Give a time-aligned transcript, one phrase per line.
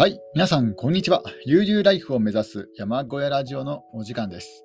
[0.00, 1.22] はい、皆さん、こんにちは。
[1.44, 4.64] 悠々ライフを目指す山小屋ラジオのお時間です。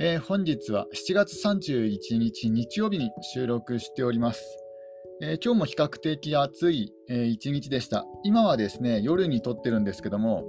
[0.00, 4.58] えー本日は7月31日日曜日に収録しております。
[5.22, 8.04] えー今日も比較的暑い、えー一日でした。
[8.24, 10.42] 今はですね、夜に撮ってるんですけども、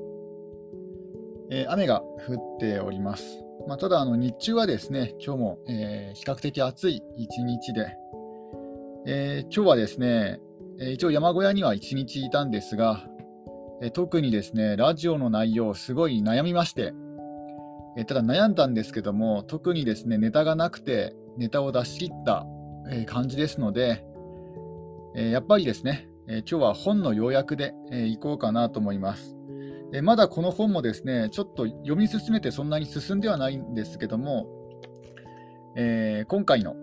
[1.52, 3.44] えー雨が降っております。
[3.68, 7.96] まあ、ただあの、日中はですね、今日も、えー比較的暑い一日で、
[9.06, 10.40] えー今日はですね、
[10.80, 13.08] えー一応山小屋には一日いたんですが、
[13.82, 16.94] え特にですね、ラジオの内容、すごい悩みまして、
[17.98, 22.46] えただ悩んだんですけども、特にですね、ネタがなくて、ネタを出し切った、
[22.92, 24.04] え感じですので、
[25.16, 29.38] えやっぱりですね、え今日は本の要約で、えー行こうかなと思います。
[29.94, 34.48] えまだこの本もですね、ちょっと読み進めてそんなに進んではないんですけども、
[35.76, 36.76] え今回の、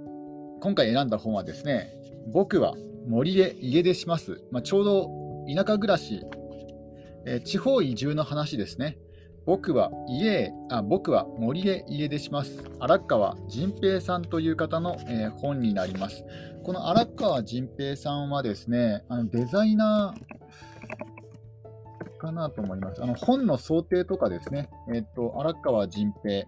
[0.60, 1.92] 今回選んだ本はですね、
[2.32, 2.74] 僕は
[3.06, 4.42] 森で家出します。
[4.50, 5.10] まあ、ちょうど
[5.46, 6.24] 田舎暮らし
[7.26, 8.96] えー地方移住の話ですね。
[9.44, 12.64] 僕は家あ僕は森で家出します。
[12.80, 16.24] 荒川仁平さんという方の、えー本になります。
[16.64, 20.16] この荒川仁平さんはですね、あのデザイナー
[22.18, 23.02] かなと思います。
[23.02, 26.46] あの本の想定とかですね、えっ、と荒川仁平、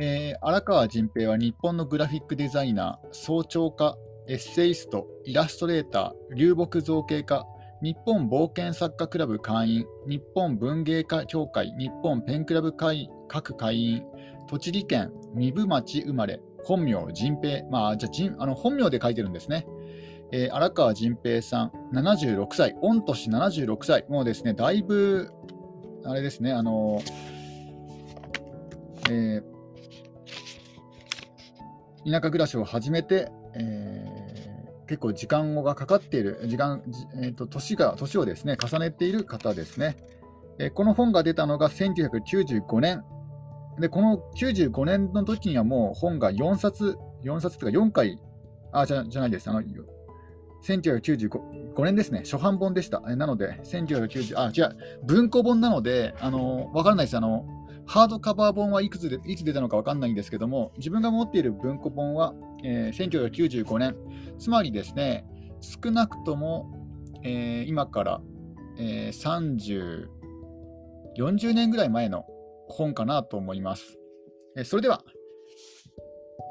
[0.00, 3.96] えー荒川仁平は日本のグラフィックデザイナー、早朝家、
[4.28, 7.44] エッセイスト、イラストレーター、流木造形家、
[7.82, 14.04] 日本冒険作家クラブ会員、日本文芸家協会、日本ペンクラブ会各会員、
[14.46, 19.66] 栃木県壬生町生まれ、本名仁平、まあ、じゃあ仁あの本名で書いてるんですね。
[20.30, 25.32] えー荒川仁平さん、76歳、御年76歳、もうですね、だいぶ、
[26.04, 27.02] あれですね、あの
[29.10, 29.52] えー
[32.04, 34.01] 田舎暮らしを始めて、えー
[34.92, 36.82] 結構時間がかかっている、時間、
[37.16, 39.96] えーと年が年をですね重ねている方ですね。
[40.58, 43.02] えーこの本が出たのが1995年。
[43.80, 48.18] で、この95年の時にはもう本が4冊、4冊というか4回、
[48.70, 49.48] あ、じゃじゃないです。
[49.48, 49.62] あの
[50.62, 53.00] 1995年ですね、初版本でした。
[53.00, 57.16] なので、1990、あ、違う、文庫本なので、あの、わからないです。
[57.16, 57.46] あの、
[57.86, 62.34] ハードカバー本はいくつでいつ出たのかわかんないんですけども、自分が持っている文庫本は、
[62.64, 63.96] えー1995年、
[64.38, 65.26] つまりですね、
[65.60, 66.70] 少なくとも、
[67.22, 68.20] えー今から、
[68.78, 70.06] えー30、
[71.18, 72.24] 40年ぐらい前の
[72.68, 73.98] 本かなと思います。
[74.56, 75.02] えそれでは、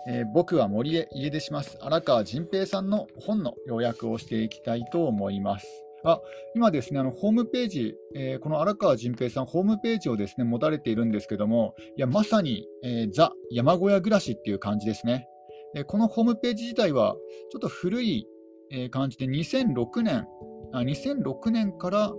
[0.07, 1.77] えー僕は森へ家出します。
[1.81, 5.67] 荒川仁平さんの本の要約をしていきたいと思います。
[6.03, 6.21] あ
[6.55, 15.27] 今ですね、あのホームページ、えーこの荒川仁平さん、ホームページをですね持たれているんですけども、いやまさに、えーザ・山小屋暮らしっていう感じですね。
[15.75, 17.15] えこのホームページ自体は
[17.51, 18.27] ちょっと古い、
[18.71, 20.27] えー感じで、2006年、
[20.73, 22.13] あ2006年から、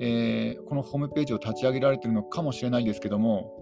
[0.00, 3.56] えーこのホームページを立ち上げられているのかもしれないですけども、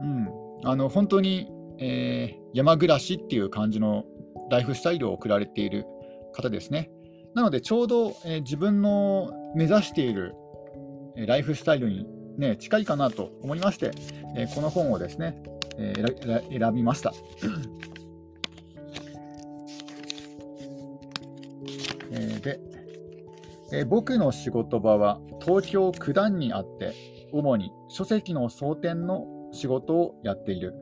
[0.00, 0.28] うん、
[0.64, 4.04] あの本当に、えー山暮らしっていう感じの
[4.50, 5.86] ライフスタイルを送られている
[6.32, 6.90] 方ですね。
[7.34, 10.34] なので、ちょうど、えー自分の目指している、
[11.16, 13.90] えーライフスタイルに、ね、近いかなと思いまして、
[14.36, 15.42] えーこの本をですね、
[15.76, 17.12] えー選びました。
[22.10, 22.60] えーで、
[23.72, 26.92] えー僕の仕事場は東京九段にあって、
[27.32, 30.74] 主に書籍の装填の仕事をやっている。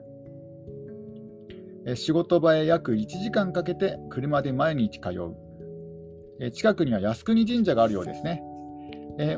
[1.94, 6.50] 仕事場へ約1時間かけて車で毎日通う。
[6.50, 8.42] 近くには靖国神社があるようですね。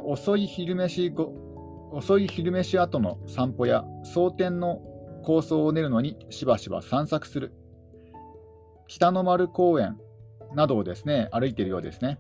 [0.05, 4.81] 遅い昼飯後、遅い昼飯後の散歩や装填の
[5.25, 7.53] 構想を練るのにしばしば散策する。
[8.87, 9.99] 北の丸公園
[10.55, 12.19] などをですね、歩いているようですね。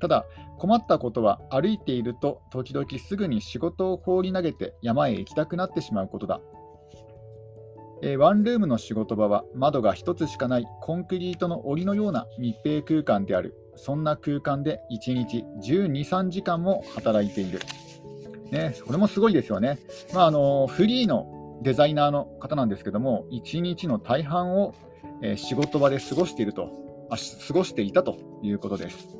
[0.00, 0.26] ただ、
[0.58, 6.40] 困ったことは歩いていると時々すぐに仕事を放り投げて山へ行きたくなってしまうことだ。
[8.00, 13.54] えーワンルームの仕事場は窓が一つしかないコンクリートの檻のような密閉空間である。
[13.74, 17.60] そんな空間で1日12、3時間も働いている。
[18.50, 19.78] ね、これもすごいですよね。
[20.14, 24.74] まあ、あのフリーのデザイナーの方なんですけども、1日の大半を、
[25.22, 26.70] えー仕事場で過ごしていると
[27.10, 29.16] あ、過ごしていたということです。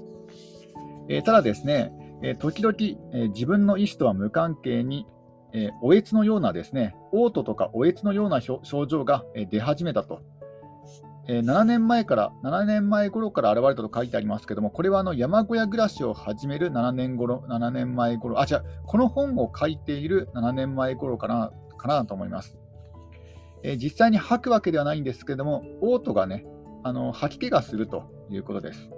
[1.08, 1.92] えーただですね、
[2.22, 2.76] え時々、
[3.12, 5.06] え自分の意思とは無関係に、
[5.52, 10.20] えーおえつのようなですね、嘔吐とかおえつのような症状がえー出始めたと。
[11.28, 22.56] えー7年前から、7年前頃から現れたと書いてありますけども、これはあの山小屋暮らしを始める7年頃、7年前頃、あ、違う、この本を書いている7年前頃かな、かなと思います。
[23.62, 26.46] えー実際に吐くわけではないんですけども、嘔吐がね、
[26.82, 28.90] あの吐き気がするということです。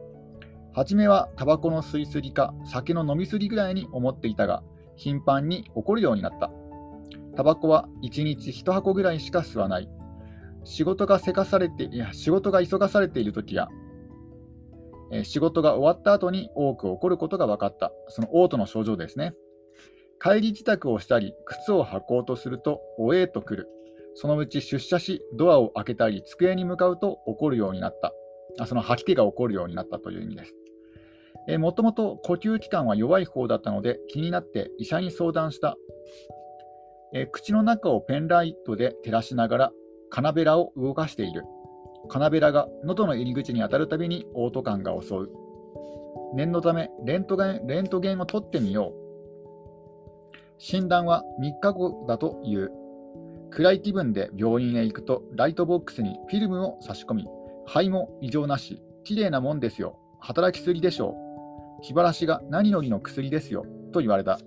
[0.72, 4.62] 初めはタバコの吸いすぎか酒の飲みすぎぐらいに思っていたが、
[5.00, 6.50] 頻繁に起こるようになった。
[7.34, 9.88] タバコは1日1箱ぐらいしか吸わない。
[10.64, 13.68] 仕事がせかされて、いや、仕事が急がされているときや、
[15.10, 17.92] え仕事が終わった後に多く起こることが分かった。
[18.08, 19.34] その嘔吐の症状ですね。
[20.22, 23.68] 帰り自宅をしたり、靴を履こうとすると、おえーと来る。
[24.14, 28.12] そのうち出社し、ドアを開けたり、机に向かうと起こるようになった。
[28.58, 30.54] あその吐き気が起こるようになったという意味です。
[31.48, 35.76] えー、もともと呼吸器官は弱い方だったので気になって医者に相談した。
[37.12, 39.72] えー、口の中をペンライトで照らしながら
[40.10, 41.44] カナベラを動かしている。
[42.08, 45.30] カナベラが喉の入り口に当たるたびに嘔吐感が襲う。
[46.34, 49.00] 念のためレントゲンレントゲンを取ってみよう。
[50.58, 52.70] 診断は3日後だという。
[53.50, 57.26] 暗い気分で病院へ行くとライトボックスにフィルムを差し込み、
[57.66, 59.98] 肺も異常なし、綺麗なもんですよ。
[60.20, 61.29] 働きすぎでしょう。
[61.82, 63.64] 気晴らしが何よりの薬ですよ。
[63.92, 64.38] と言われた。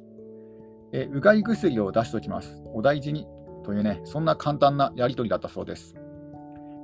[0.92, 2.62] えうがい薬を出しておきます。
[2.74, 3.28] お大事に。
[3.64, 5.96] というね、そんな簡単なやり取りだったそうです。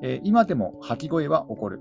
[0.01, 1.80] え今でも吐き声は起こる。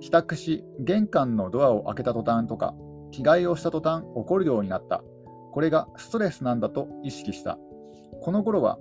[0.00, 2.74] 帰宅し、玄関のドアを開けた途端とか、
[3.12, 5.04] 着替えをした途端起こるようになった。
[5.52, 7.58] これがストレスなんだと意識した。
[8.20, 8.78] この頃は、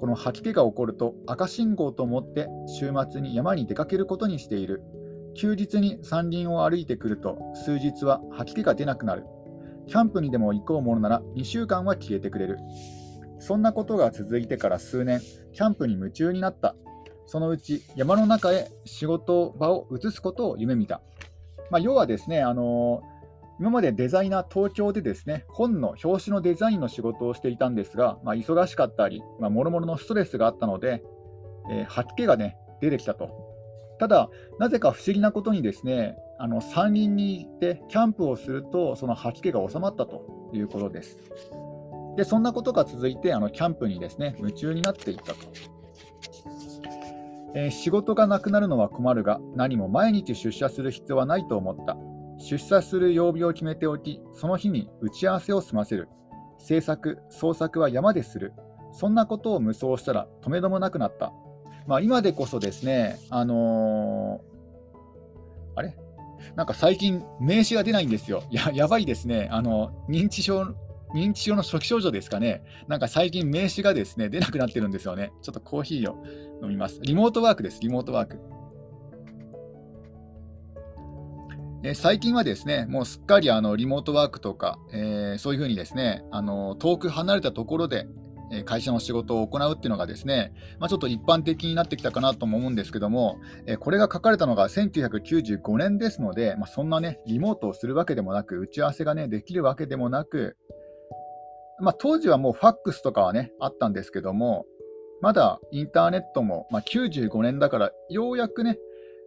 [0.00, 4.82] この吐き気が起こると赤信号と思って週末に山に出かけることにしている。
[5.36, 9.24] 休日に山林を歩いてくると数日は吐き気が出なくなる。
[9.86, 12.58] キャンプにでも行こうものなら2週間は消えてくれる。
[13.38, 15.20] そんなことが続いてから数年、
[15.52, 16.74] キャンプに夢中になった。
[17.26, 21.00] そのうち山の中へ仕事場を移すことを夢見た。
[21.70, 23.16] まあ、要はですね、あのー
[23.58, 31.02] 今までデザイナー、東京でですね、本の表紙のデザインの仕事をしていたんですが、まあ、忙しかったり、もろもろのストレスがあったので、
[31.70, 33.45] えー、吐き気がね、出てきたと。
[33.98, 34.28] ただ、
[34.58, 41.18] なぜか不思議なことにですね、あの山林に行ってキャンプをすると、その吐き気が収まったということです。
[42.16, 45.38] で、そんなことが続いて、あのキャンプにですね、夢中になっていったと。
[47.54, 51.96] えー、仕事がなくなるのは困るが、何も毎日出社する必要はないと思った。
[52.38, 56.08] 出社する曜日を決めておき、その日に打ち合わせを済ませる。
[56.58, 58.52] 制作、創作は山でする。
[58.92, 61.32] そんなことを無双したら止めどもなくなった。
[61.86, 65.96] まあ、今でこそですね、あのー、あれ？
[66.54, 68.42] なんか最近名刺が出ないんですよ。
[68.50, 69.48] ややばいですね。
[69.50, 70.74] あの認知症
[71.14, 72.64] 認知症の初期症状ですかね。
[72.88, 75.32] なんか最近名刺がですね、出なくなってるんですよね。
[75.42, 76.24] ちょっとコーヒーを
[76.62, 77.00] 飲みます。
[77.02, 78.38] リモートワークです、リモートワーク。
[81.84, 88.08] え最近はですね、もうすっかりあのリモートワークとか、えー、そういうふうにですね、あの遠く離れたところで
[88.64, 93.38] 会社の仕事を行うっていうのがですね、まあ、ちょっと一般的になってきたかなとも思うんですけども、
[93.80, 100.56] これが書かれたのが1995年ですので、まあ、そんなね、リモートをするわけでもなく、打ち合わせがね、できるわけでもなく、
[101.80, 104.64] まあ、当時はもうファックスとかはね、あったんですけども、
[105.20, 108.78] まだインターネットも、まあ、95年だから、ようやくね、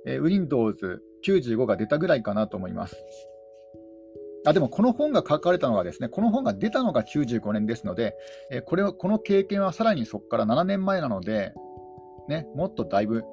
[0.06, 2.96] Windows 95が出たぐらいかなと思います。
[4.46, 8.16] あでもこの本が書かれたのがですね、この本が出たのが95年ですので、
[8.52, 11.54] えこれはこの経験はさらにそこから7年前なので、
[12.30, 13.24] ね、もっとだいぶ、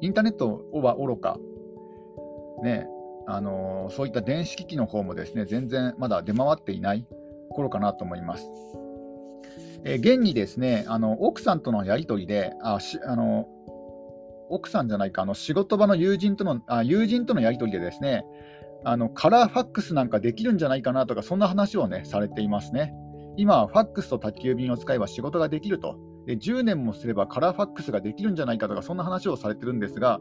[0.00, 1.38] インターネットは愚か、
[2.62, 2.86] ね
[3.26, 7.06] あのー、そういった電子機器の方もですね全然まだ出回っていない
[7.50, 8.46] 頃かなと思います。
[9.84, 13.46] え現にですねあの奥さんとのやり取りで、あしあの
[14.48, 18.24] 奥さんじゃないか、あの仕事場の友人とのあ友人とのやり取りでですね、
[18.84, 22.94] あのカラーファックスなんかできるんじゃないかなとか、そんな話をね、されていますね。
[23.36, 25.96] 今は、ファックスと宅急便を使えば仕事ができると。
[26.26, 30.20] で10年もすればカラーファックスができるんじゃないかとか、そんな話をされてるんですが、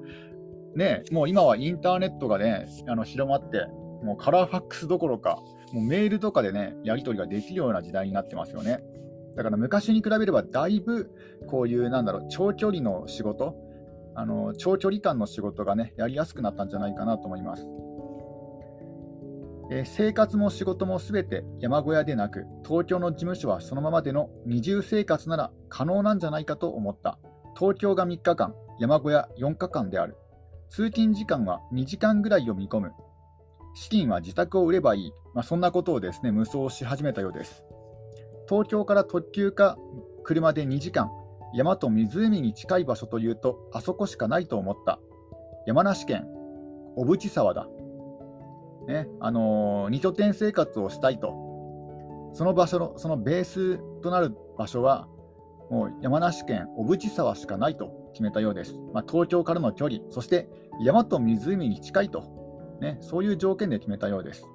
[0.75, 3.67] ね、もう今はインターネットがね、あの広まって、
[4.03, 5.39] もうカラーファックスどころか、
[5.73, 8.79] もうメールとかでね、やり取りができるような時代になってますよね。
[9.37, 11.11] だから昔に比べればだいぶ
[11.47, 13.55] こういうなんだろう長距離の仕事
[14.15, 17.67] あの長距離間の仕事がねやりやすくなったんじゃないかなと思います。
[19.69, 27.19] え生活も仕事もすべて山小屋でなく、東京の事務所はそのままでの二重生活なら可能なんじゃないかと思った。
[27.57, 30.15] 東京が3日間、山小屋4日間である。
[30.69, 32.91] 通勤時間は2時間ぐらいを見込む。
[33.73, 35.11] 資金は自宅を売ればいい。
[35.33, 37.63] まあ、そんなことをですね、無双し始めたようです。
[38.49, 39.77] 東京から特急か
[40.23, 41.11] 車で2時間、
[41.53, 44.99] 山と湖に近い場所というと、あそこしかないと思った。
[45.65, 46.25] 山梨県
[46.95, 47.67] 小淵沢だ。
[48.87, 51.33] ね、あのー、二拠点生活をしたいと。
[52.33, 55.07] その場所の、そのベースとなる場所は、
[55.69, 58.75] もう山梨県小淵沢しかないと決めたようです。
[58.93, 60.49] まあ、東京からの距離、そして
[60.81, 62.37] 山と湖に近いと
[62.79, 64.45] ね、そういう条件で決めたようです。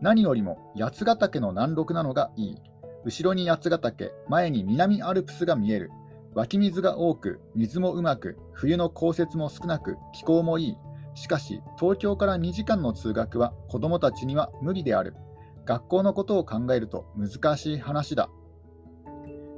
[0.00, 2.56] 何よりも八ヶ岳の南麓なのがいい。
[3.04, 5.90] 後ろに八ヶ岳、前に南アルプスが見える。
[6.34, 10.76] 湧き水が多く、水もうまく、冬の降雪も少なく、気候もいい。
[11.14, 15.14] しかし、東京から2時間の通学は子供たちには無理である。
[15.64, 18.28] 学校のことを考えると難しい話だ。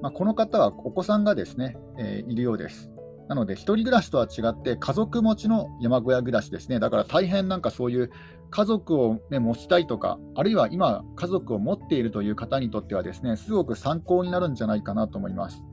[0.03, 2.91] まあ、この方はお子さんがですね、えー、いるようです。
[3.29, 6.79] なので、1人暮らしとは違って、家族持ちの山小屋暮らしですね。
[6.79, 8.11] だから大変なんかそういう
[8.51, 15.65] 家族を、ね、持ちたいとか、あるいは今、家族を持っているという方にとってはですね、すごく参考になるんじゃないかなと思います。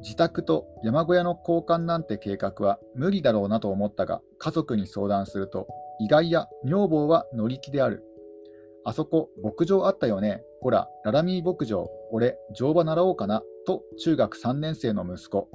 [0.00, 5.66] 自宅と山小屋の交換なんて計画は無理だろうなと思ったが、家族に相談すると、
[5.98, 8.04] 意外や女房は乗り気である。
[8.84, 10.42] あそこ、牧場あったよね。
[10.62, 13.42] ほら、ララミー牧場、俺、乗馬習おうかな。
[13.66, 15.48] と、中学3年生の息子。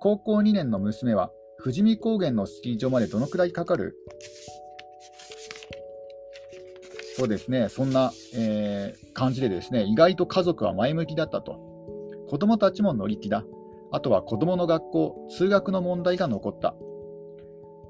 [0.00, 1.30] 高校2年の娘は、
[1.62, 3.96] 富士見高原のスキー場までどのくらいかかる？
[7.16, 11.58] そうですね、そんな、えー、感じでですね、意外と家族は前向きだったと。
[12.30, 13.44] 子供たちも乗り気だ。
[13.92, 16.74] あとは子供の学校、通学の問題が残った。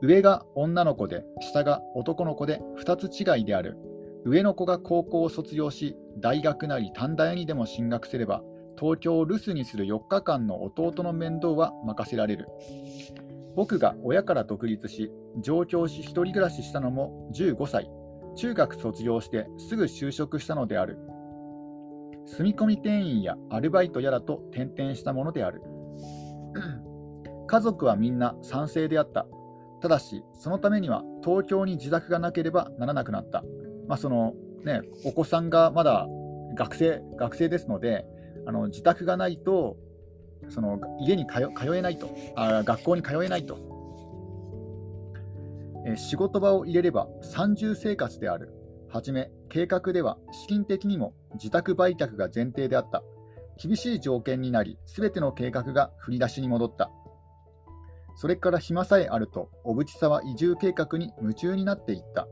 [0.02, 3.76] 上が女の子で、下が男の子で2つ違いである。
[4.25, 8.42] 上の子が高校を卒業し、大学なり短大にでも進学すれば、
[8.78, 12.49] 東京を留守にする4日間の弟の面倒は任せられる。
[13.54, 17.90] 僕が親から独立し、上京し1人暮らししたのも15歳、
[18.37, 20.99] 中学卒業してすぐ就職したのである。
[22.26, 25.62] 住み込み店員やアルバイトやらと転々したものである。
[27.47, 29.26] 家族はみんな賛成であった。
[29.80, 33.42] ただし、そのためには東京に自宅がなければならなくなった。
[33.88, 36.07] まあ、そのね、お子さんがまだ
[36.54, 38.04] 学生学生ですので、
[38.47, 39.76] あの自宅がないと
[40.49, 43.59] その家に通えないとあ、学校に通えないと、
[45.87, 48.54] え仕事場を入れれば三重生活である。
[48.88, 53.02] はじめ、計画では資金的にも自宅売却が前提であった。
[53.62, 56.90] 厳しい条件になり、すべての計画が振り出しに戻った。
[58.16, 62.26] それから暇さえあると、小渕沢移住計画に夢中になっていった。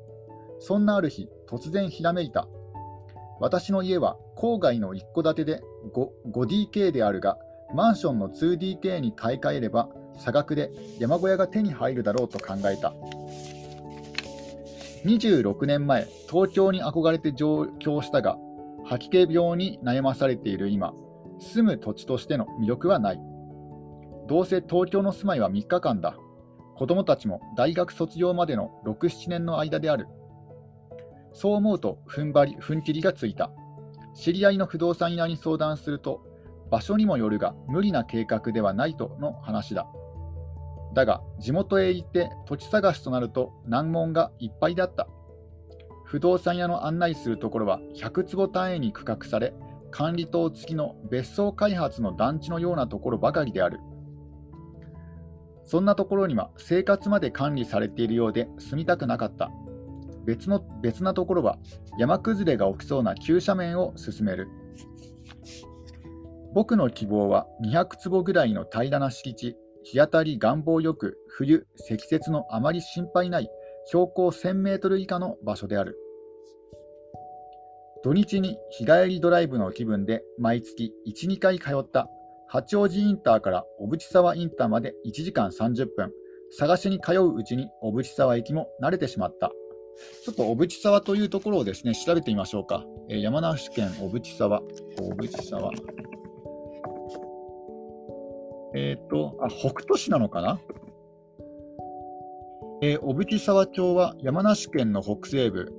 [0.59, 2.49] そんなある日、突然ひらめいた。
[3.41, 5.63] 私の家は郊外の一戸建てで
[6.33, 7.39] 5DK であるが、
[7.75, 12.93] マンションの 2DK に買い替えれば、差額で山小屋が手に入るだろうと考えた。
[15.05, 18.37] 26年前、東京に憧れて上京したが、
[18.85, 20.93] 吐き気病に悩まされている今、
[21.39, 23.21] 住む土地としての魅力はない。
[24.29, 26.17] どうせ東京の住まいは3日間だ。
[26.77, 30.07] 子供たちも大学卒業までの6、7年の間である。
[31.33, 33.51] そう思うと踏ん張り、踏ん切りがついた。
[34.15, 36.23] 知り合いの不動産屋に相談すると、
[36.71, 39.87] 場所にもよるが無理な計画ではないとの話だ。
[40.95, 45.07] だが、地元へ行って土地探しとなると難問がいっぱいだった。
[46.05, 49.55] 不動産屋の案内するところは100坪単位に区画され、
[49.91, 53.81] 管理棟付きの別荘開発の団地のようなところばかりである。
[55.65, 59.51] そんなところには生活まで管理されているようで住みたくなかった。
[60.25, 61.59] 別の別なところは
[61.99, 64.49] 山崩れが起きそうな急斜面を進める。
[66.55, 73.49] 僕の希望は200坪ぐらいの平らな敷地、日当たり願望よく、冬、積雪のあまり心配ない
[73.87, 75.99] 標高1000メートル以下の場所である。
[78.05, 82.09] 土日に日帰りドライブの気分で毎月1、2回通った
[82.47, 86.13] 八王子インターから小淵沢インターまで1時間30分。
[86.57, 89.51] 探しに通ううちに小淵沢駅も慣れてしまった。
[90.25, 92.85] ちょっと小淵沢というところをですね、調べてみましょうか。
[93.09, 94.63] えー、山梨県小淵沢。
[94.97, 95.73] 小淵沢。
[98.75, 100.61] えっ、と、あ、北斗市なのかな？
[102.81, 105.73] えー、小淵沢町は山梨県の北西部、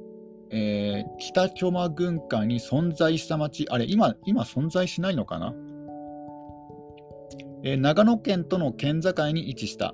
[0.51, 5.53] えー、北巨摩郡下に存在した町、あれ、今、今存在しないのかな、
[7.63, 9.93] えー、長野県との県境に位置した。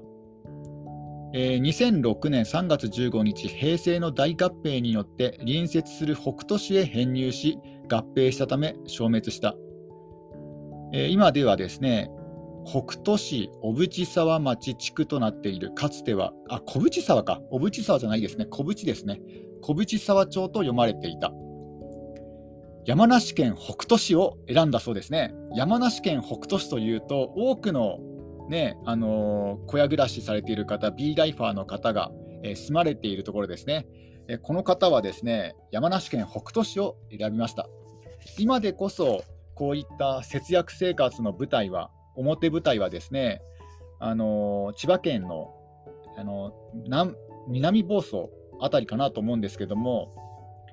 [1.33, 7.59] えー、2006年3月15日、平成の大合併によって隣接する北斗市へ編入し、
[7.91, 9.55] 合併したため消滅した。
[10.93, 12.09] えー、今ではですね、
[12.65, 19.21] 北斗市小淵沢町地区となっている、かつては、あ、小淵沢か、小淵沢じゃないですね、小淵ですね、
[19.65, 21.33] 小淵沢町と読まれていた。
[22.85, 25.33] 山梨県北斗市を選んだそうですね。
[25.55, 27.97] 山梨県北斗市というと、多くの
[28.47, 32.11] ね、あのー、小屋暮らしされている方、B ライファーの方が、
[32.43, 33.87] えー、住まれているところですね、
[34.27, 37.67] えー、この方はですね、山梨県北杜市を選びました。
[38.37, 39.23] 今でこそ、
[39.55, 43.41] こういった節約生活の舞台は、表舞台はですね、
[43.97, 45.55] あの千葉県の、
[46.17, 46.53] あの
[47.47, 50.13] 南房総あたりかなと思うんですけども、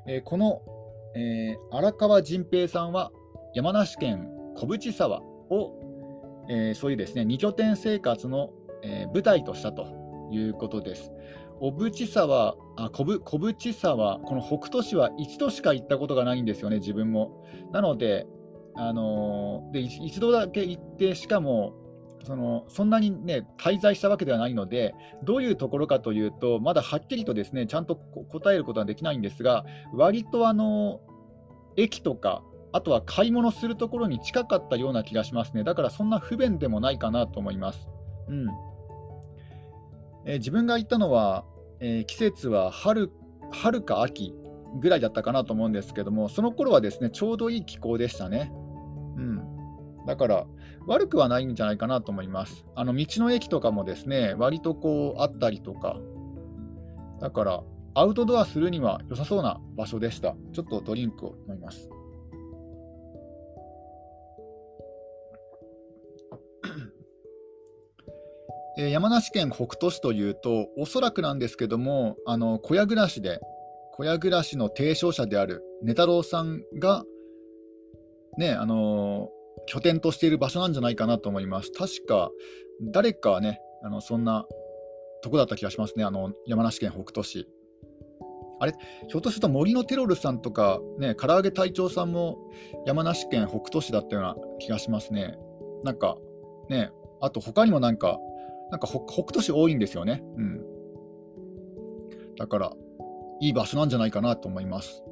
[0.07, 0.63] えー、この、
[1.15, 3.11] えー、荒川仁平さんは
[3.55, 8.51] 山梨県小淵沢を、えー、そういうですね2拠点生活の、
[8.85, 9.87] え舞台としたと
[10.33, 11.13] いうことです。
[11.61, 17.45] 小淵沢、あ小小淵沢、この北斗市は一度しか行ったことがないんですよね、自分も。
[17.71, 18.27] なので、
[18.75, 21.75] あのー、で一度だけ行って、しかも
[22.25, 31.01] そのそんなに、ね、滞在したわけではないので、どういうところかというと、まだはっきりとですねちゃんと答えることはできないんですが、割とあの
[31.77, 35.65] 駅とか、あとは買い物するところに近かったような気がしますね。
[35.65, 37.89] だからそんな不便でもないかなと思います。
[38.29, 38.47] うん
[40.25, 41.45] えー、自分が行ったのは、
[41.81, 43.11] えー、季節は春
[43.51, 44.35] 春か秋
[44.81, 48.51] ぐらいだったかなと思うんですけども、その頃はですねちょうどいい気候でしたね。
[49.17, 49.43] うん、
[50.07, 50.47] だから
[50.87, 52.65] 悪くはないんじゃないかなと思います。
[52.75, 55.97] あの道の駅とかもですね、割とこうあったりとか、
[57.21, 57.63] だから
[57.95, 60.35] アウトドアするには良さそうな場所でした。
[60.53, 61.89] ちょっとドリンクを飲みます。
[68.79, 73.39] え山梨県北杜市というと、おそらくなんですけども、あの小屋暮らしで、
[73.95, 77.05] 小屋暮らしの提唱者である根太郎さんが、
[78.39, 81.73] ね、あのー拠点としている場所なんじゃないかなと思います。
[81.73, 82.31] 確か、
[82.81, 84.47] 誰かね、あのそんな
[85.23, 87.49] とこだった気がしますね、あの山梨県北杜市。
[88.59, 88.73] あれ、
[89.09, 92.39] ひょっとすると森のテロルさんとか、ね、唐揚げ隊長さんも
[92.87, 95.37] 山梨県北杜市だったような気がしますね。
[95.83, 96.17] なんか、
[96.69, 98.19] ね、あと他にもなんか、
[98.71, 100.23] なんか北杜市多いんですよね。
[100.37, 100.61] うん。
[102.37, 102.73] だから、
[103.41, 105.03] いい場所なんじゃないかなと思います。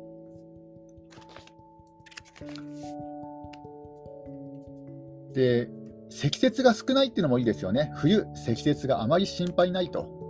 [5.32, 5.68] で、
[6.10, 7.92] 積雪が少ないっていうのもいいですよね。
[7.96, 10.20] 冬、積雪があまり心配ないと。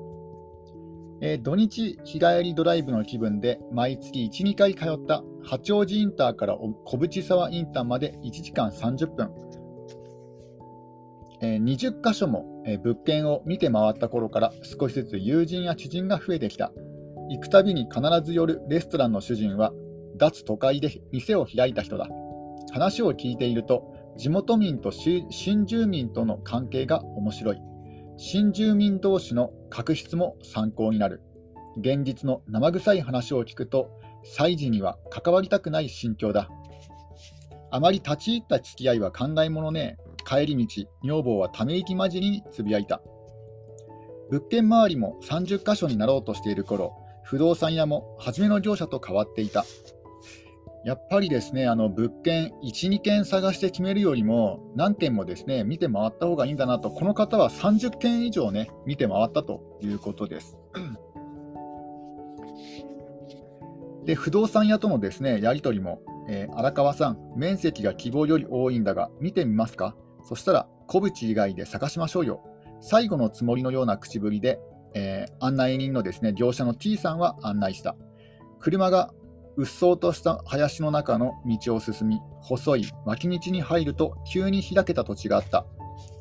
[1.22, 9.30] えー、土日日帰りドライブの気分で毎月1、2回通った八王子インターから小淵沢インターまで1時間30分。
[11.42, 16.72] えー、20箇所も、えー、物件を見て回った頃から少しずつ友人や知人が増えてきた。
[17.30, 19.72] 行くたびに必ず寄るレストランの主人は
[20.16, 22.08] 脱都会で店を開いた人だ。
[22.72, 23.89] 話を聞いていると
[24.20, 27.62] 地元民と新住民との関係が面白い。
[28.18, 31.22] 新住民同士の確執も参考になる。
[31.78, 33.88] 現実の生臭い話を聞くと、
[34.22, 36.50] 祭事には関わりたくない心境だ。
[37.70, 40.10] あまり立ち入った付き合いは考えものねえ。
[40.26, 43.00] 帰り道、女房はため息混じりにつぶやいた。
[44.30, 46.92] 物件周りも30箇所になろうとしている頃、
[47.24, 49.64] 不動産屋も初めの業者と変わっていた。
[50.84, 60.56] やっぱりですね、あの物件1、2件探して決めるよりも、何件もですね見て回った方がいいんだなと、この方は30件以上ね、見て回ったということです。
[64.06, 72.42] で、不動産屋とのですねやり取りも、えー、荒川さん、面積が希望より多いんだが、見てみますかそしたら、小淵以外で探しましょうよ。
[72.80, 74.58] 最後のつもりのような口ぶりで、
[74.94, 77.96] えー、案内人のですね業者の T さんは案内した。
[78.58, 79.12] 車が
[79.60, 85.66] うっそうとした林の中の道を進み、細い脇道に入ると急に開けた土地があった。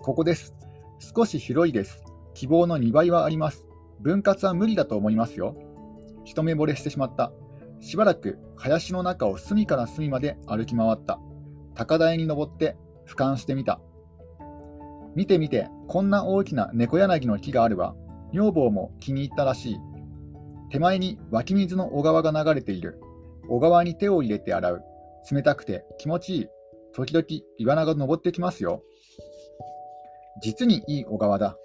[0.02, 0.54] ここです。
[1.00, 2.04] 少し広いです。
[2.34, 3.66] 希望の2倍はあります。
[4.02, 5.56] 分割は無理だと思いますよ。
[6.26, 7.32] 一目惚れしてしまった。
[7.80, 11.18] しばらく林の中を隅から隅まで歩き回った。
[11.76, 12.76] 高台に登って
[13.08, 13.80] 俯瞰してみた。
[15.16, 17.96] 見てみて、こんな大きな猫柳の木があるわ。
[18.34, 19.78] 女房も気に入ったらしい。
[20.72, 23.00] 手前に湧き水の小川が流れている。
[23.50, 24.84] 小川に手を入れて洗う。
[25.32, 26.48] 冷たくて気持ちいい。
[26.94, 27.26] 時々
[27.58, 28.84] イワナが登ってきますよ。
[30.42, 31.58] 実にいい小川だ。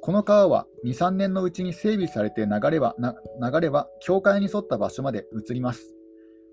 [0.00, 5.94] この川は2、3年のうちに整備されて流れは流れは境界に沿った場所まで移ります。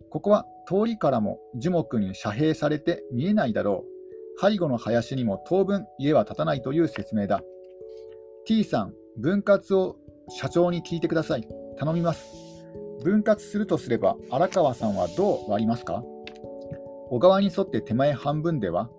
[0.10, 3.96] ここは通りからも樹木に遮蔽されて見えないだろう。
[4.42, 7.42] 背後の林にも当分家は建たないという説明だ。
[8.46, 9.98] T さん、分割を
[10.30, 11.48] 社長に聞いてください。
[11.78, 12.45] 頼みます。
[13.06, 16.04] 分割するとすれば荒川さんはどう割りますか？
[17.12, 18.90] 小川に沿って手前半分では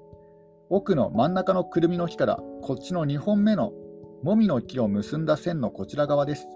[0.70, 3.72] 奥の真ん中のくるみの木からこっちの2本目の
[4.22, 6.46] もみの木を結んだ線のこちら側です。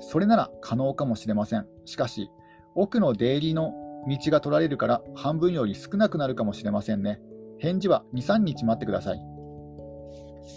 [0.00, 1.66] それなら可能かもしれません。
[1.84, 2.30] しかし、
[2.74, 3.72] 奥の出入りの
[4.08, 7.20] 道が取られるから半分より少なくなるかもしれませんね。
[7.58, 9.20] 返事は2、3日待ってください。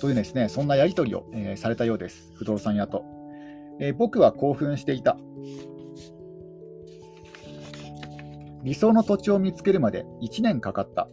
[0.02, 2.32] というですね、そんなやり取りを、えー、されたようです。
[2.36, 3.04] 不動産屋と。
[3.80, 5.18] えー、僕は興奮していた。
[8.64, 11.08] 理想の土地を見つけるまで1年かかった。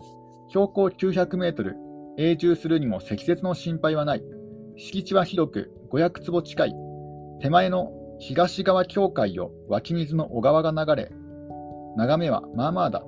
[0.49, 1.77] 標高900メートル、
[2.19, 4.23] 永住するにも積雪の心配はない。
[4.77, 6.75] 敷地は広く500坪近い。
[7.41, 11.13] 手前の東側境界を湧き水の小川が流れ、
[11.97, 13.03] 眺めはまあまあだ。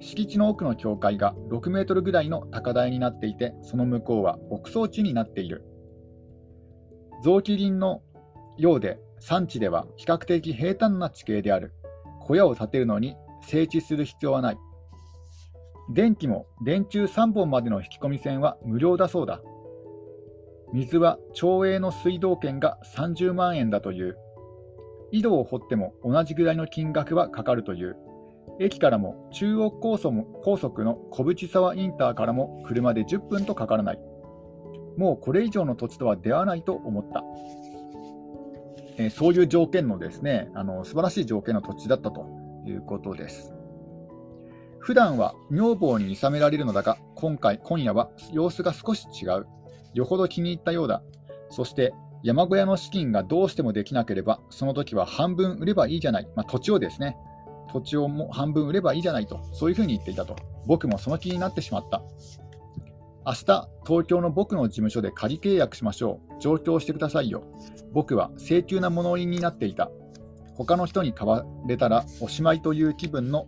[0.00, 5.64] 敷地の奥の境界が6メートルぐらいの高台になっていて、その向こうは牧草地になっている。
[7.22, 8.02] 雑木林の
[8.58, 11.72] ようで、産地では比較的平坦な地形である。
[12.20, 14.58] 小屋を建てるのに整地する必要はない。
[15.90, 19.42] 電気も電柱3本までの引き込み線は無料だそうだ。
[20.72, 24.16] 水は町営の水道券が30万円だという。
[25.10, 27.96] 井戸を掘っても同じぐらいの金額はかかるという。
[28.58, 33.98] 駅からも中央高速も高速の小淵沢インターからも車で10分とかからない。
[34.96, 37.22] もうこれ以上の土地とは出会わないと思った。
[38.98, 43.52] えー、そういう条件のですね、あの素晴らしい条件の土地だったということです。
[44.78, 49.46] 普段は女房に諌められるのだが、今回、今夜は様子が少し違う。
[49.94, 51.02] よほど気に入ったようだ。
[51.50, 56.28] そして山小屋の資金がどうしてもできなければ、その時は半分売ればいいじゃない。
[56.36, 57.16] まあ、土地をですね、
[57.72, 60.36] 土地をも半分売ればいいじゃないと、そういうふうに言っていたと。
[60.66, 62.02] 僕もその気になってしまった。
[63.24, 66.40] 明日、東京の僕の事務所で仮契約しましょう。
[66.40, 67.44] 上京してくださいよ。
[67.92, 69.90] 僕は請求な物言いになっていた。
[70.54, 73.46] 他の人に買われたらおしまいという気分の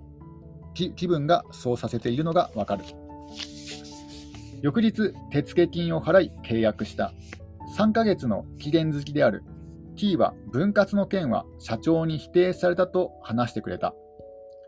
[0.74, 2.84] 気分がそうさせているのがわかる。
[4.62, 7.12] 翌日、手付金を払い契約した。
[7.76, 9.44] 3ヶ月の期限付きである。
[9.96, 13.94] T は分割の件は社長に否定されたと話してくれた。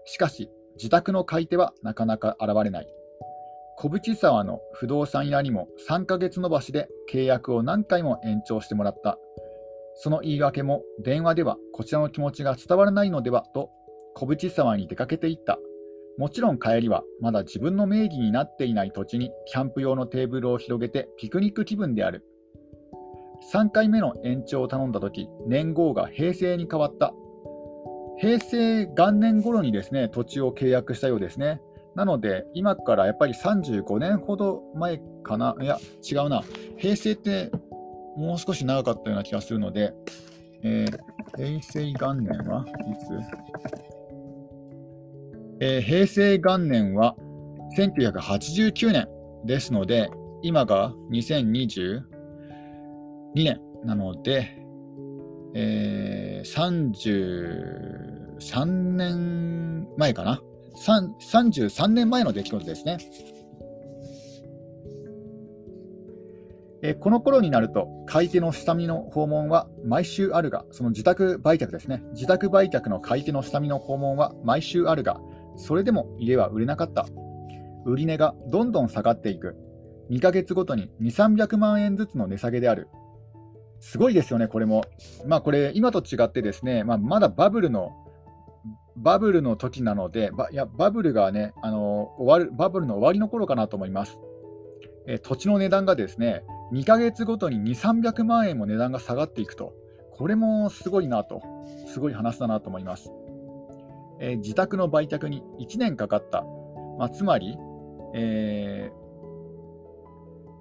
[0.04, 2.86] しかし、自宅の買い手はなかなか現れない。
[3.78, 9.18] 小淵沢の不動産屋にも3ヶ月延ばしで契約を何回も延長してもらった。
[9.96, 13.70] その言い訳も電話ではこちらの気持ちが伝わらないのではと
[14.14, 15.58] 小淵沢に出かけていった。
[16.18, 22.24] もちろん帰りはまだ自分の名義になっていない土地にキャンプ用のテーブルを広げてピクニック気分である。
[23.52, 27.12] 3回目の延長を頼んだ時年号が平成に変わった。
[28.18, 31.60] 平成元年頃にですね、土地を契約したようですね。
[31.94, 36.42] なので、今からやっぱり35年ほど前かな、いや、違うな、
[36.78, 37.50] 平成って
[38.16, 39.92] もう少し長かったような気がするので、
[40.62, 40.98] えー、
[41.36, 42.72] 平成元年はい
[43.04, 43.08] つ、
[45.60, 47.14] えー、平成元年は
[47.76, 49.08] 1989年
[49.44, 50.08] ですので、
[50.42, 52.00] 今が2022
[53.34, 54.56] 年なので、
[55.54, 56.96] えー、
[58.38, 60.40] 33年前かな
[60.76, 62.98] ？33年前の出来事ですね。
[66.82, 75.20] えこの頃になると、買い手の下見の訪問は毎週あるが、その自宅売却ですね、自宅売却の買い手の下見の訪問は毎週あるが、
[75.56, 77.06] それでも家は売れなかった。
[77.86, 79.56] 売値がどんどん下がっていく。
[80.10, 82.88] 2ヶ月ごとに2、300万円ずつの値下げである。
[83.80, 84.84] すごいですよね、これも。
[85.26, 87.92] まあ、これ、今と違ってですね、まあ、まだバブルの、
[88.96, 94.18] バブルの時なので、いやバブルがね、あの終わる、バブルの終わりの頃かなと思います。
[95.06, 99.72] え土地の値段がですね、2ヶ月ごとに2、300万円も値段が下がっていくと、
[100.12, 101.42] これもすごいなと、
[101.86, 103.12] すごい話だなと思います。
[104.18, 106.44] えー、自宅の売却に1年かかった。
[106.98, 107.58] まあ、つまり、
[108.14, 109.06] えー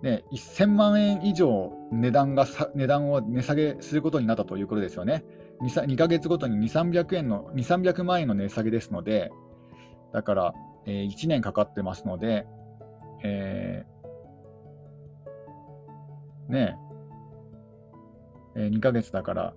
[0.05, 5.23] ね、1000万円以上値段が値段を値下げすることになったということですよね。
[5.61, 9.31] 2, 2ヶ月ごとに2、300, 円の2 3 0万円の値下げですので、
[10.13, 10.53] だから、
[10.85, 12.45] えー、1年かかってますので、
[13.23, 13.94] えー、
[16.49, 16.77] ね
[18.55, 19.53] えー、2ヶ月だから、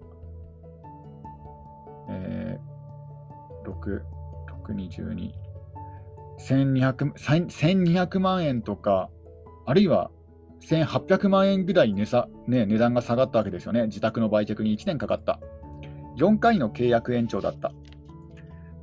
[2.11, 4.03] えー、6、
[4.66, 5.33] 6、22、
[6.40, 9.09] 1200, 1200万円とか、
[9.66, 10.11] あるいは
[10.62, 13.87] 1800万円ぐらい値さ、ね、値段が下がったわけですよね。
[13.87, 15.40] 自宅の売却に1年かかった。
[16.16, 17.72] 4回の契約延長だった。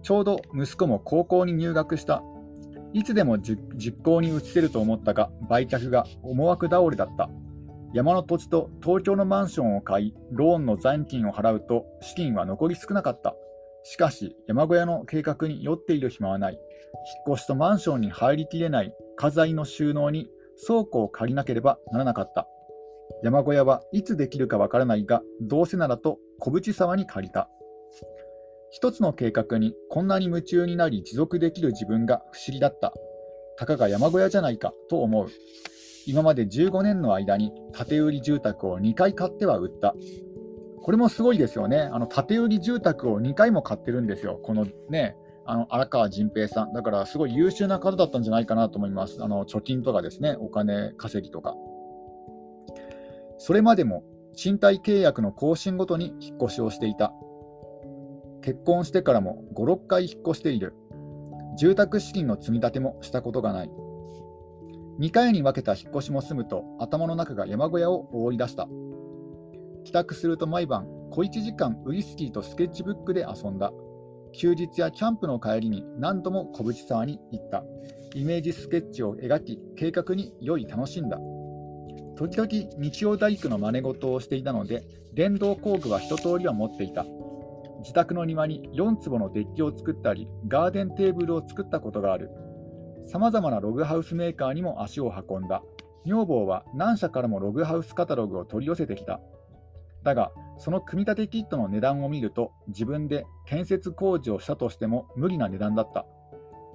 [0.01, 2.23] ちょうど息子も高校に入学した。
[2.93, 3.57] いつでも実
[4.03, 7.29] 行に移せると思ったが、売却が思惑倒れだった。
[7.95, 13.37] 山の土地と東京のマンションを買い、ローンの残金を払うと資金は残り少なかった。
[13.83, 16.53] しかし、山小屋の計画に酔っている暇はない。
[16.55, 16.59] 引
[17.33, 20.27] っ越しとマンションに入りきれない家財の収納に
[20.67, 22.49] 倉庫を借りなければならなかった。
[23.23, 27.49] 山小屋はいつできるかわからないが、どうせならと小淵沢に借りた。
[28.71, 32.91] 一つの計画にこんなに夢中になり持続できる自分が不思議だった。
[33.55, 35.29] たかが山小屋じゃないかと思う。
[36.07, 39.95] 今まで15年の間に建売り住宅を2回買っては売った。
[40.81, 41.79] これもすごいですよね。
[41.79, 44.39] あの建売住宅を2回も買ってるんですよ。
[44.43, 45.15] このね、
[45.47, 49.23] あの荒川仁平さん、だからすごい優秀な方だったんじゃないかなと思います。
[49.23, 51.55] あの貯金とかですね、お金稼ぎとか。
[53.37, 54.03] それまでも
[54.35, 57.13] 賃貸契約の更新ごとに引っ越しをしていた。
[58.41, 60.75] 結婚してからも5、6回引っ越している。
[61.57, 63.71] 住宅資金の積み立てもしたことがない。
[64.99, 68.67] 2回に分けた引っ越しも済むと頭の中が山小屋を覆い出した。
[69.83, 73.71] 帰宅すると毎晩小1時間ウイスキーとスケッチブックで遊んだ。
[74.31, 77.63] 休日やキャンプの帰りに何度も小淵沢に行った。
[78.13, 81.19] イメージスケッチを描き、計画に良い楽しんだ。
[82.15, 87.05] 時々日曜大工の真似事をしていたので、電動工具は一通りは持っていた。
[87.79, 92.31] 自宅の庭に4坪のデッキを作ったり、ガーデンテーブルを作ったことがある。
[93.05, 95.63] さまざまなログハウスメーカーにも足を運んだ。
[96.05, 99.19] 女房は何社からもログハウスカタログを取り寄せてきた。
[100.03, 106.05] だが、その組み立てキットの値段を見ると、自分で建設工事をしたとしても無理な値段だった。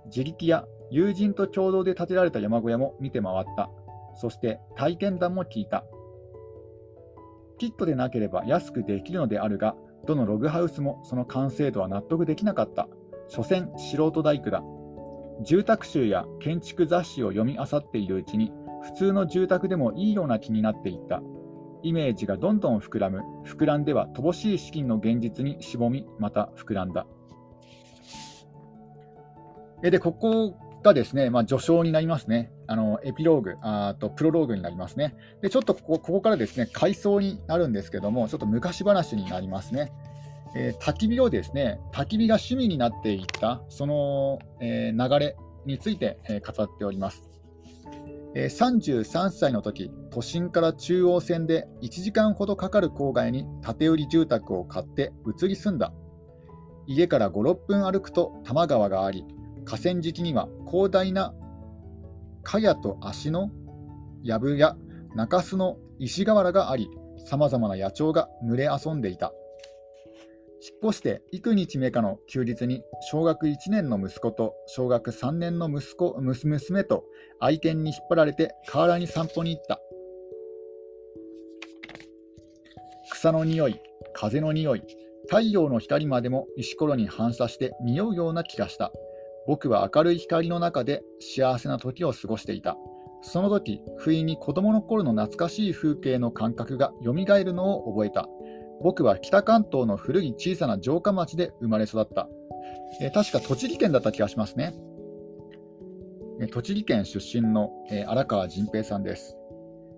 [0.06, 3.70] 自力や友人と共同で建てられた山小屋も見て回った。
[4.16, 5.84] そして体験談も聞いた。
[7.58, 12.88] キットでなければ安くできるのであるが、どのログハウスもその完成度は納得できなかった。
[13.28, 14.64] 所詮素人大工だ。
[15.42, 21.22] 住宅集や建築雑誌を読み漁っているうちに、普通の住宅でもいいような気になっていった。
[21.82, 23.22] イメージがどんどん膨らむ。
[23.44, 27.06] 膨らんでは乏しい資金の現実にしぼみ、また膨らんだ。
[29.82, 32.52] で、ここがですね、まあ、序章になりますね。
[32.66, 35.14] あのエピローグあと、プロローグになりますね。
[35.42, 39.92] で、ちょっとここここからですね、回想になるんですけども、ちょっと昔話になりますね。
[40.54, 45.36] えー、焚き火をですね、焚き火が趣味になっていったその、えー、流れ
[45.66, 47.30] について、えー、語っております。
[48.34, 55.92] え33歳の時、都心から中央線で1時間ほどかかる郊外に建て売り住宅を買って移り住んだ。
[56.86, 59.24] 家から5、6分歩くと多摩川があり、
[59.64, 61.34] 河川敷には広大な
[62.44, 63.50] 茅と足の
[64.22, 64.76] 藪や
[65.14, 66.88] 中州の石瓦があり、
[67.26, 69.32] さまざまな野鳥が群れ遊んでいた。
[70.62, 77.04] 引っ越して幾日目かの休日に小学1年の息子と小学3年の息子娘と
[77.40, 79.80] 愛犬に引っ張られて河原に散歩に行った。
[83.10, 83.80] 草の匂い、
[84.14, 84.82] 風の匂い、
[85.28, 88.92] 太陽の光までも石ころに反射して匂うような気がした。
[89.46, 92.76] 僕は明るい光の中で幸せな時を過ごしていた。
[93.22, 98.28] その時、不意に子供の頃の懐かしい風景の感覚が蘇るのを覚えた。
[98.82, 102.28] 僕は北関東の古い小さな城下町で生まれ育った。
[103.00, 104.74] えー、確か栃木県だった気がしますね。
[106.40, 109.36] えー、栃木県出身の、えー、荒川仁平さんです、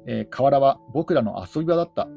[0.06, 2.08] え河原は僕らの遊び場だった。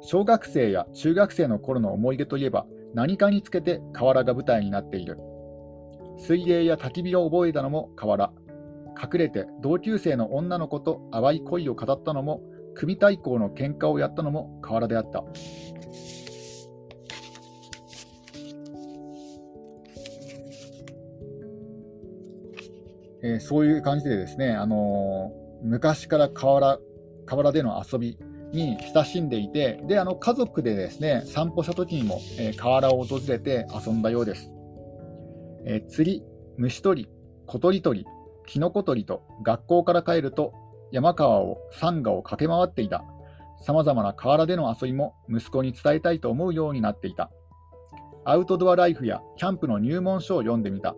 [0.00, 5.18] 小学生や中学生の頃の思い出といえば何かにつけて河原が舞台になっている。
[6.18, 8.32] 水泳や焚き火を覚えたのも河原。
[9.02, 12.40] 隠れて同級生の女の子と淡い恋を語ったのも、
[12.74, 15.24] 組対抗の喧嘩をやったのも河原であった。
[23.22, 26.78] えー、そういう感じでですね、あのー、昔から河原
[27.24, 28.18] 河原での遊び
[28.52, 34.50] に親しんでいて、であの家族でですね散歩した時にも、えー、河原を訪れて遊んだようです。
[35.64, 36.22] えー、釣り、
[36.58, 37.10] 虫取り、
[37.46, 38.06] 小鳥取り、
[38.46, 40.52] キノコ取りと学校から帰ると
[40.92, 43.04] 山川を、山河を駆け回っていた。
[43.60, 47.30] さまざまな河原での遊びも息子に伝えたいと思うようになっていた。
[48.24, 50.94] アウトドアライフやキャンプの入門書を読んでみた。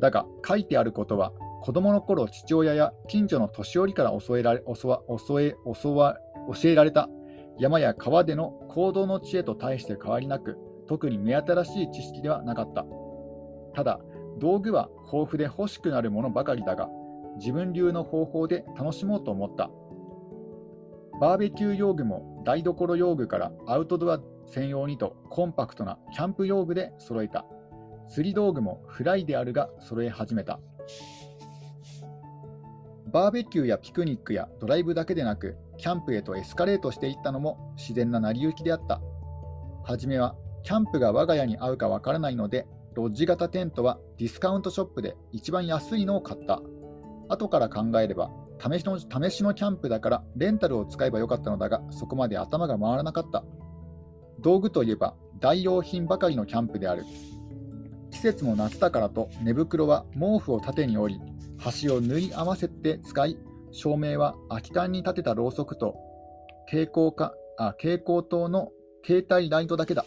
[0.00, 6.16] だが書いてあることは子供の頃父親や近所の年寄りから教えられ教わ教え教わ
[6.54, 7.08] 教えられた
[7.58, 10.56] 山や川での行動の知恵と大して変わりなく
[10.88, 12.86] 特に目新しい知識ではなかった。
[13.74, 14.00] ただ
[14.38, 16.88] 道具は豊富で欲しくなるものばかりだが、
[17.40, 19.70] 自分流の方法で楽しもうと思った。
[21.20, 27.46] バーベキュー用具も台所用具からアウトドア専用にとコンパクトなキャンプ用具で揃えた。
[28.08, 30.60] 釣り道具もフライであるが揃え始めた。
[33.12, 39.00] バーベキューやピクニックやドライブだけでなく、キャンプへとエスカレートしていったのも自然な成り行きであった。
[39.82, 46.60] はじめは、キャンプが我が家に合うかわからないので、ロッジ型テントはディスカウントショップで一番安いのを買った。
[47.30, 53.44] 後から考えれば、試しの試しのキャンプだからレンタルを使えばよかったのだが、そこまで頭が回らなかった。
[54.40, 57.04] 道具といえば代用品ばかりのキャンプである。
[58.10, 61.20] 季節も夏だからと寝袋は毛布を縦に折り、
[61.58, 63.38] 端を縫い合わせて使い、
[63.70, 65.94] 照明は空き缶に立てたろうそくと
[66.66, 68.70] 蛍光かあ蛍光灯の
[69.06, 70.04] 携帯ライトだけだ。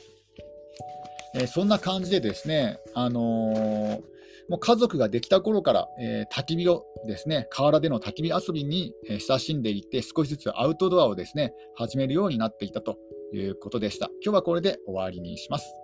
[1.35, 4.01] えー、そんな感じでですね、あのー、
[4.49, 12.97] もう家族ができた頃から、えー、焚き火をですね、河原での焚き火遊びに、えー、親しんでいって、少しずつアウトドアをですね、始めるようになっていたと
[13.33, 14.09] いうことでした。
[14.23, 15.82] 今日はこれで終わりにします。